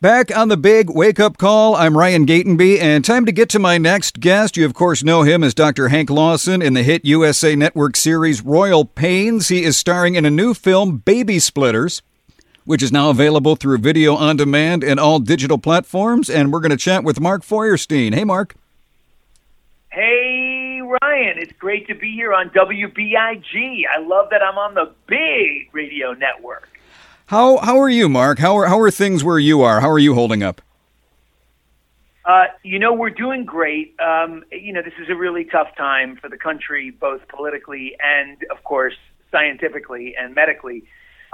[0.00, 3.58] Back on the big wake up call, I'm Ryan Gatenby, and time to get to
[3.58, 4.56] my next guest.
[4.56, 5.88] You, of course, know him as Dr.
[5.88, 9.48] Hank Lawson in the hit USA Network series Royal Pains.
[9.48, 12.00] He is starring in a new film, Baby Splitters,
[12.64, 16.30] which is now available through video on demand and all digital platforms.
[16.30, 18.12] And we're going to chat with Mark Feuerstein.
[18.12, 18.54] Hey, Mark.
[19.90, 21.38] Hey, Ryan.
[21.38, 23.82] It's great to be here on WBIG.
[23.92, 26.77] I love that I'm on the big radio network.
[27.28, 28.38] How how are you, Mark?
[28.38, 29.80] How are how are things where you are?
[29.82, 30.62] How are you holding up?
[32.24, 33.94] Uh, you know, we're doing great.
[34.00, 38.38] Um, you know, this is a really tough time for the country, both politically and,
[38.50, 38.94] of course,
[39.30, 40.84] scientifically and medically.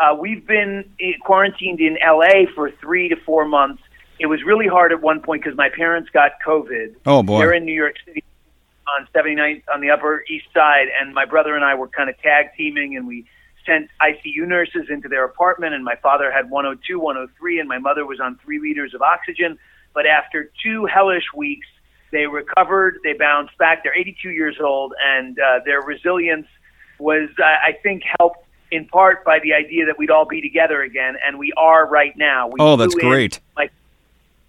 [0.00, 0.84] Uh, we've been
[1.22, 3.82] quarantined in LA for three to four months.
[4.18, 6.96] It was really hard at one point because my parents got COVID.
[7.06, 7.38] Oh boy!
[7.38, 8.24] They're in New York City
[8.98, 12.18] on 79th on the Upper East Side, and my brother and I were kind of
[12.18, 13.26] tag teaming, and we
[13.66, 18.06] sent ICU nurses into their apartment, and my father had 102, 103, and my mother
[18.06, 19.58] was on three liters of oxygen.
[19.92, 21.66] But after two hellish weeks,
[22.10, 23.82] they recovered, they bounced back.
[23.82, 26.46] They're 82 years old, and uh, their resilience
[26.98, 30.82] was, uh, I think, helped in part by the idea that we'd all be together
[30.82, 32.48] again, and we are right now.
[32.48, 33.40] We oh, that's great.
[33.56, 33.72] like,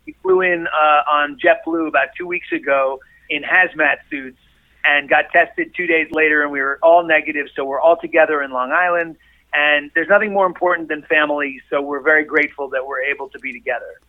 [0.06, 3.00] we flew in uh, on JetBlue about two weeks ago
[3.30, 4.38] in hazmat suits
[4.86, 7.48] and got tested two days later, and we were all negative.
[7.56, 9.18] So we're all together in Long Island,
[9.54, 11.62] and there's nothing more important than family.
[11.70, 14.00] So we're very grateful that we're able to be together.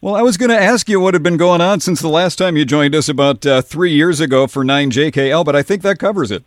[0.00, 2.36] Well, I was going to ask you what had been going on since the last
[2.36, 5.98] time you joined us about uh, three years ago for 9JKL, but I think that
[5.98, 6.44] covers it.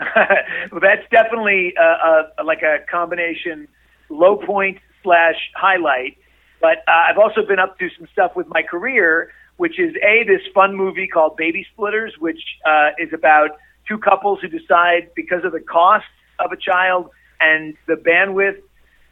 [0.00, 3.68] well, that's definitely uh, uh, like a combination
[4.08, 6.18] low point slash highlight.
[6.60, 10.24] But uh, I've also been up to some stuff with my career which is a
[10.24, 13.50] this fun movie called Baby Splitters, which uh, is about
[13.88, 16.06] two couples who decide because of the cost
[16.38, 18.60] of a child and the bandwidth,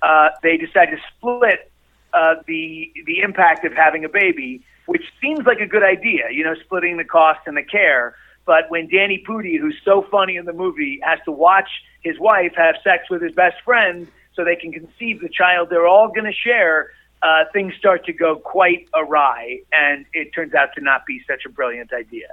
[0.02, 1.70] uh, they decide to split
[2.12, 6.44] uh, the the impact of having a baby, which seems like a good idea, you
[6.44, 8.14] know, splitting the cost and the care.
[8.46, 11.68] But when Danny Pudi, who's so funny in the movie, has to watch
[12.02, 15.86] his wife have sex with his best friend so they can conceive the child they're
[15.86, 16.90] all going to share,
[17.24, 21.44] uh, things start to go quite awry, and it turns out to not be such
[21.46, 22.28] a brilliant idea.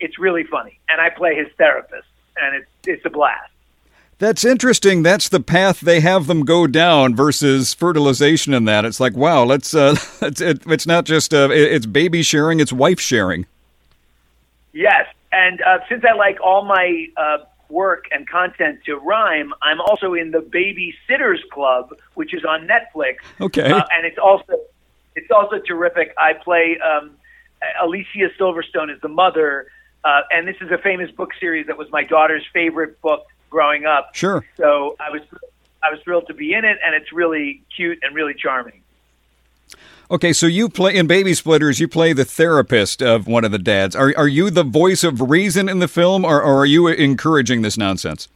[0.00, 3.50] It's really funny, and I play his therapist, and it's it's a blast.
[4.18, 5.02] That's interesting.
[5.02, 8.52] That's the path they have them go down versus fertilization.
[8.52, 9.74] In that, it's like, wow, let's.
[9.74, 13.46] Uh, it's, it, it's not just uh, it's baby sharing; it's wife sharing.
[14.72, 17.38] Yes, and uh, since I like all my uh,
[17.72, 22.68] work and content to rhyme, I'm also in the Baby Sitters Club, which is on
[22.68, 23.16] Netflix.
[23.40, 23.72] Okay.
[23.72, 24.54] Uh, and it's also
[25.16, 26.14] it's also terrific.
[26.18, 27.16] I play um,
[27.82, 29.66] Alicia Silverstone is the mother,
[30.04, 33.84] uh, and this is a famous book series that was my daughter's favorite book growing
[33.84, 34.14] up.
[34.14, 34.44] Sure.
[34.56, 35.22] So I was
[35.82, 38.82] I was thrilled to be in it, and it's really cute and really charming.
[40.12, 41.80] Okay, so you play in Baby Splitters.
[41.80, 43.96] You play the therapist of one of the dads.
[43.96, 47.62] Are are you the voice of reason in the film, or, or are you encouraging
[47.62, 48.28] this nonsense?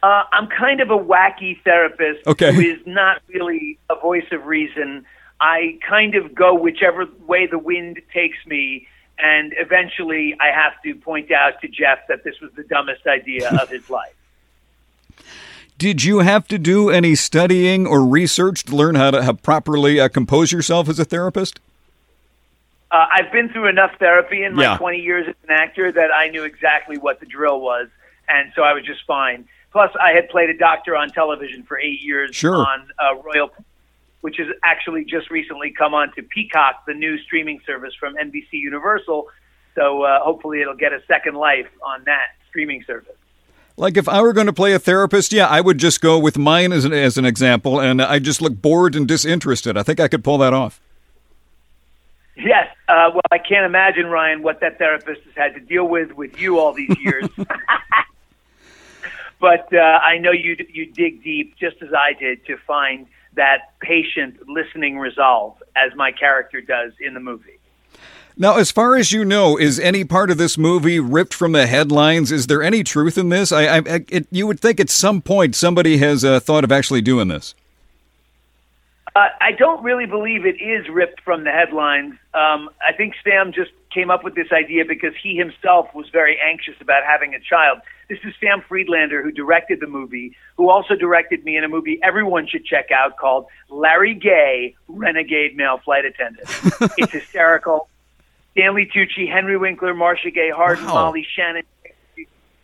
[0.00, 2.54] Uh, I'm kind of a wacky therapist okay.
[2.54, 5.04] who is not really a voice of reason.
[5.40, 8.86] I kind of go whichever way the wind takes me,
[9.18, 13.50] and eventually I have to point out to Jeff that this was the dumbest idea
[13.60, 14.14] of his life.
[15.82, 19.98] Did you have to do any studying or research to learn how to how properly
[19.98, 21.58] uh, compose yourself as a therapist?
[22.92, 24.76] Uh, I've been through enough therapy in my Yeah.
[24.78, 27.88] 20 years as an actor that I knew exactly what the drill was,
[28.28, 29.44] and so I was just fine.
[29.72, 32.58] Plus, I had played a doctor on television for eight years Sure.
[32.64, 33.50] on uh, Royal,
[34.20, 38.52] which has actually just recently come on to Peacock, the new streaming service from NBC
[38.52, 39.26] Universal.
[39.74, 43.16] So uh, hopefully, it'll get a second life on that streaming service.
[43.76, 46.36] Like if I were going to play a therapist, yeah, I would just go with
[46.36, 49.76] mine as an, as an example, and I just look bored and disinterested.
[49.76, 50.80] I think I could pull that off.
[52.36, 52.68] Yes.
[52.88, 56.40] Uh, well, I can't imagine, Ryan, what that therapist has had to deal with with
[56.40, 57.28] you all these years.
[59.40, 63.78] but uh, I know you you dig deep, just as I did, to find that
[63.80, 67.58] patient listening resolve, as my character does in the movie.
[68.36, 71.66] Now, as far as you know, is any part of this movie ripped from the
[71.66, 72.32] headlines?
[72.32, 73.52] Is there any truth in this?
[73.52, 77.02] I, I it, you would think at some point somebody has uh, thought of actually
[77.02, 77.54] doing this.
[79.14, 82.14] Uh, I don't really believe it is ripped from the headlines.
[82.32, 86.38] Um, I think Sam just came up with this idea because he himself was very
[86.40, 87.80] anxious about having a child.
[88.08, 92.00] This is Sam Friedlander who directed the movie, who also directed me in a movie
[92.02, 96.48] everyone should check out called Larry Gaye, Renegade Male Flight Attendant.
[96.96, 97.88] it's hysterical.
[98.52, 100.94] Stanley Tucci, Henry Winkler, Marcia Gay Harden, Wow.
[100.94, 101.62] Molly Shannon.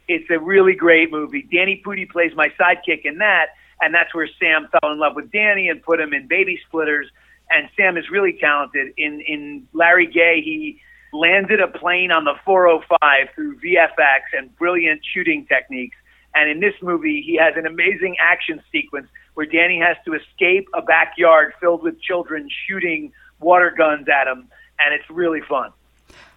[0.06, 1.46] It's a really great movie.
[1.52, 3.48] Danny Pudi plays my sidekick in that,
[3.80, 7.08] and that's where Sam fell in love with Danny and put him in Baby Splitters.
[7.50, 8.92] And Sam is really talented.
[8.96, 10.80] In in Larry Gaye, he
[11.12, 15.96] landed a plane on the 405 through VFX and brilliant shooting techniques.
[16.34, 20.68] And in this movie, he has an amazing action sequence where Danny has to escape
[20.74, 24.48] a backyard filled with children shooting water guns at him,
[24.78, 25.70] and it's really fun.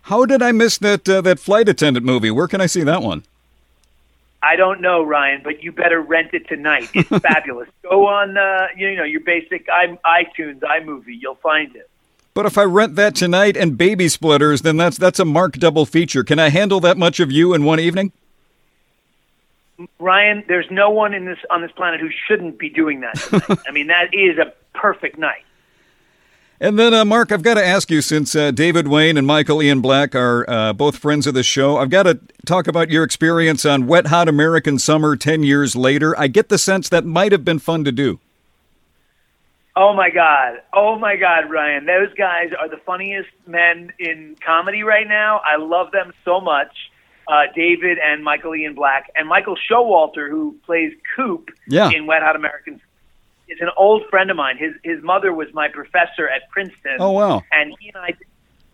[0.03, 2.31] How did I miss that uh, that flight attendant movie?
[2.31, 3.23] Where can I see that one?
[4.43, 6.89] I don't know, Ryan, but you better rent it tonight.
[6.93, 7.69] It's fabulous.
[7.83, 11.19] Go on, uh, you know, your basic iTunes, iMovie.
[11.19, 11.87] You'll find it.
[12.33, 15.85] But if I rent that tonight and Baby Splitters, then that's that's a Mark double
[15.85, 16.23] feature.
[16.23, 18.11] Can I handle that much of you in one evening?
[19.99, 23.59] Ryan, there's no one in this on this planet who shouldn't be doing that.
[23.67, 25.43] I mean, that is a perfect night.
[26.61, 29.63] And then, uh, Mark, I've got to ask you since uh, David Wain and Michael
[29.63, 33.03] Ian Black are uh, both friends of the show, I've got to talk about your
[33.03, 36.17] experience on Wet Hot American Summer 10 years later.
[36.19, 38.19] I get the sense that might have been fun to do.
[39.75, 40.61] Oh my God.
[40.71, 41.87] Oh my God, Ryan.
[41.87, 45.41] Those guys are the funniest men in comedy right now.
[45.43, 46.91] I love them so much.
[47.27, 51.89] Uh, David and Michael Ian Black and Michael Showalter, who plays Coop yeah.
[51.89, 52.79] in Wet Hot American
[53.51, 54.57] is an old friend of mine.
[54.57, 56.97] His his mother was my professor at Princeton.
[56.99, 57.43] Oh wow!
[57.51, 58.13] And he and I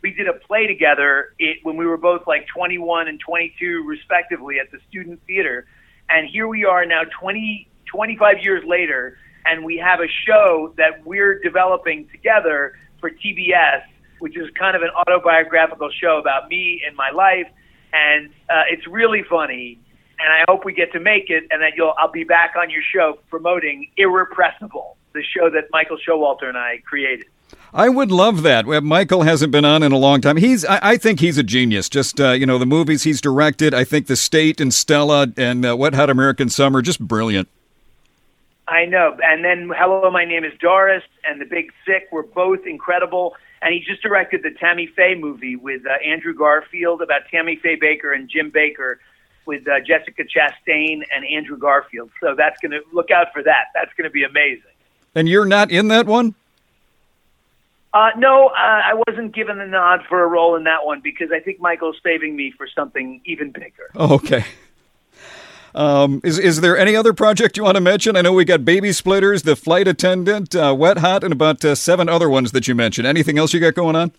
[0.01, 4.59] we did a play together it, when we were both like 21 and 22 respectively
[4.59, 5.65] at the student theater.
[6.09, 11.05] And here we are now 20 25 years later and we have a show that
[11.05, 13.83] we're developing together for TBS,
[14.19, 17.47] which is kind of an autobiographical show about me and my life
[17.93, 19.79] and uh, it's really funny
[20.19, 22.69] and I hope we get to make it, and that you'll I'll be back on
[22.69, 27.27] your show promoting Irrepressible, the show that Michael Showalter and I created.
[27.73, 28.65] I would love that.
[28.65, 30.37] Michael hasn't been on in a long time.
[30.37, 31.89] He's, I, I think he's a genius.
[31.89, 33.73] Just uh, you know, the movies he's directed.
[33.73, 37.47] I think The State and Stella and uh, Wet Hot American Summer, just brilliant.
[38.67, 39.17] I know.
[39.23, 43.35] And then Hello, my name is Doris, and The Big Sick were both incredible.
[43.61, 47.77] And he just directed the Tammy Faye movie with uh, Andrew Garfield about Tammy Faye
[47.77, 48.97] Bakker and Jim Bakker
[49.47, 52.11] with uh, Jessica Chastain and Andrew Garfield.
[52.21, 53.67] So that's going to look out for that.
[53.73, 54.63] That's going to be amazing.
[55.15, 56.35] And you're not in that one?
[57.93, 61.29] Uh, no, uh, I wasn't given the nod for a role in that one because
[61.31, 63.89] I think Michael's saving me for something even bigger.
[63.95, 64.43] Oh, okay.
[65.73, 68.15] Um, is is there any other project you want to mention?
[68.15, 71.75] I know we got Baby Splitters, The Flight Attendant, uh, Wet Hot, and about uh,
[71.75, 73.07] seven other ones that you mentioned.
[73.07, 74.11] Anything else you got going on?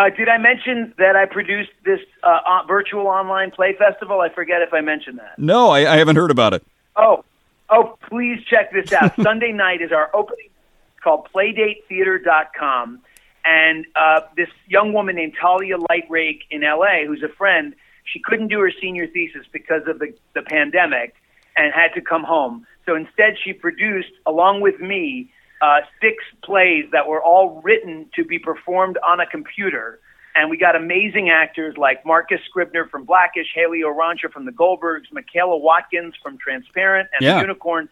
[0.00, 4.22] Uh, did I mention that I produced this uh, virtual online play festival?
[4.22, 5.38] I forget if I mentioned that.
[5.38, 6.64] No, I, I haven't heard about it.
[6.96, 7.22] Oh,
[7.68, 9.14] oh, please check this out.
[9.22, 10.48] Sunday night is our opening.
[10.94, 13.00] It's called PlayDateTheater.com,
[13.44, 17.74] and uh, this young woman named Talia Lightrake in L.A., who's a friend,
[18.10, 21.14] she couldn't do her senior thesis because of the the pandemic,
[21.58, 22.66] and had to come home.
[22.86, 28.24] So instead, she produced, along with me, uh, six plays that were all written to
[28.24, 30.00] be performed on a computer.
[30.34, 35.12] And we got amazing actors like Marcus Scribner from Blackish, Hayley Orrantia from The Goldbergs,
[35.12, 37.34] Michaela Watkins from Transparent and yeah.
[37.34, 37.90] The Unicorns.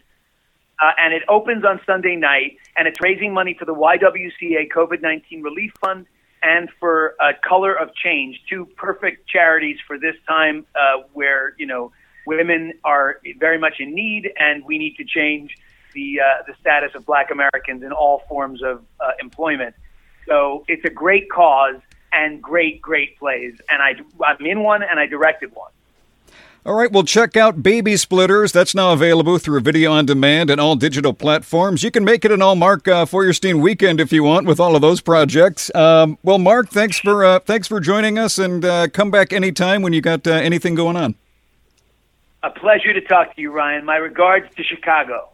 [0.80, 5.02] Uh, and it opens on Sunday night, and it's raising money for the YWCA COVID
[5.02, 6.06] 19 Relief Fund
[6.40, 11.66] and for uh, Color of Change, two perfect charities for this time uh, where, you
[11.66, 11.90] know,
[12.26, 15.56] women are very much in need and we need to change
[15.94, 19.74] the uh, the status of Black Americans in all forms of uh, employment.
[20.26, 21.76] So it's a great cause
[22.12, 25.70] and great great plays, and I I'm in one and I directed one.
[26.66, 28.52] All right, well, check out Baby Splitters.
[28.52, 31.82] That's now available through video on demand and all digital platforms.
[31.82, 34.74] You can make it an all Mark uh, Feuerstein weekend if you want with all
[34.74, 35.74] of those projects.
[35.74, 39.80] Um, well, Mark, thanks for uh, thanks for joining us, and uh, come back anytime
[39.80, 41.14] when you got uh, anything going on.
[42.42, 43.84] A pleasure to talk to you, Ryan.
[43.84, 45.30] My regards to Chicago.